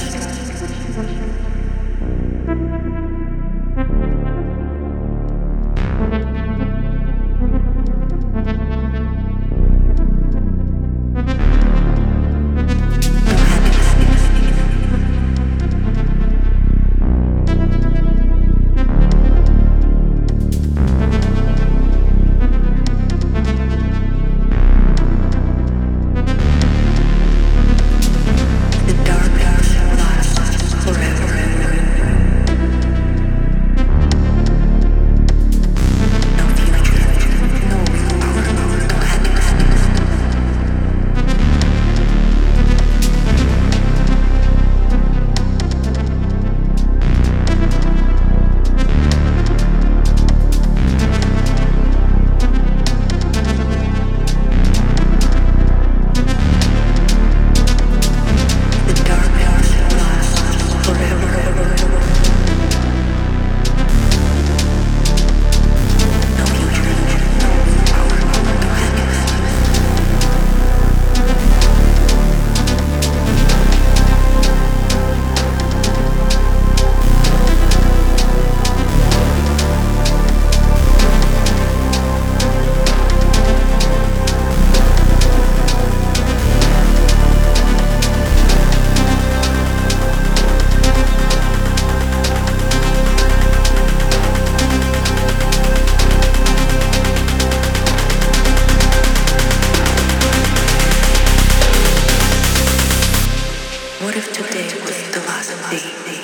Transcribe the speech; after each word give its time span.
What 104.15 104.23
if 104.23 104.33
today 104.33 104.70
was 104.81 105.12
the 105.12 105.19
last 105.27 105.51
day? 105.73 106.23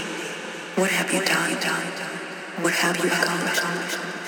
What 0.81 0.91
have 0.93 1.13
you 1.13 1.25
done? 1.25 1.51
What 2.63 2.73
have 2.73 2.97
you 2.99 3.11
accomplished? 3.11 4.20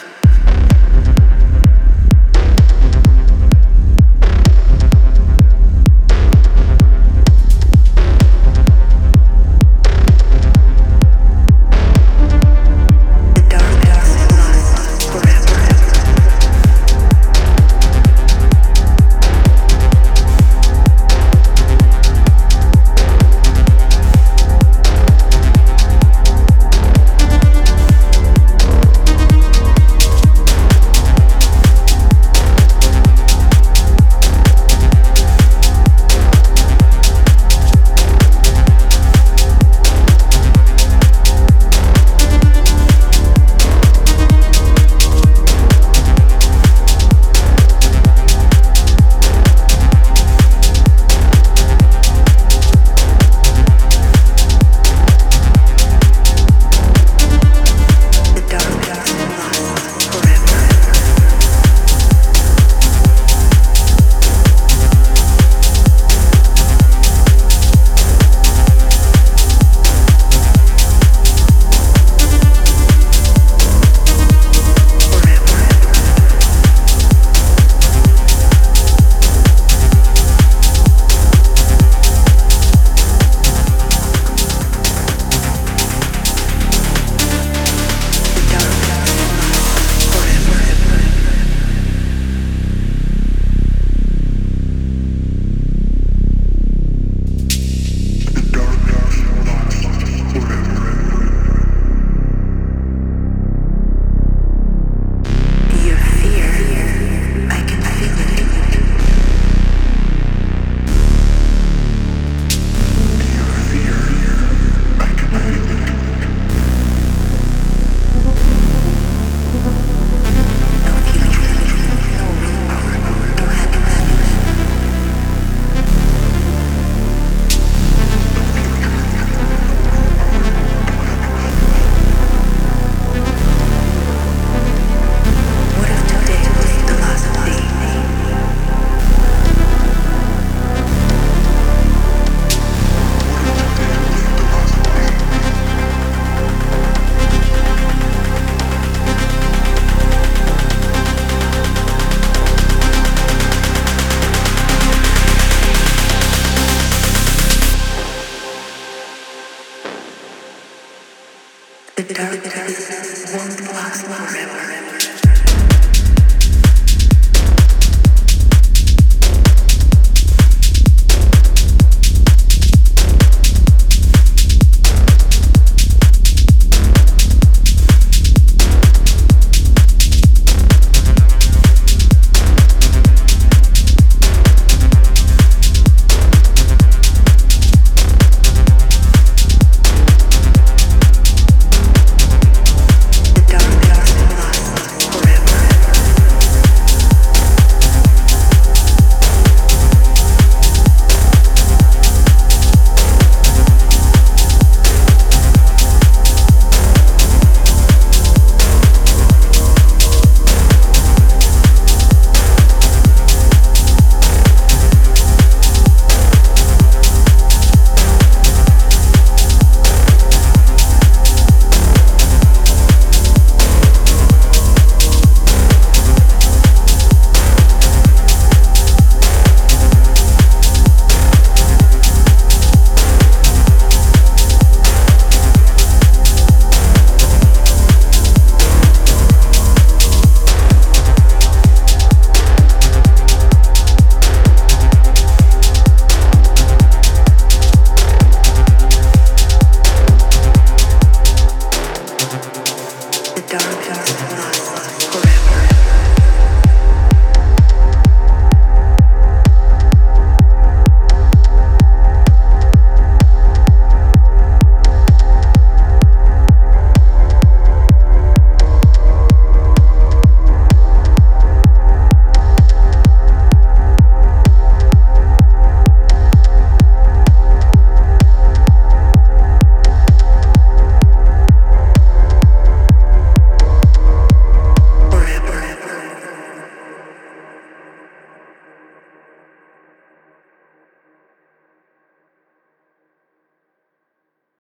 Box 163.43 164.03
forever. 164.03 164.82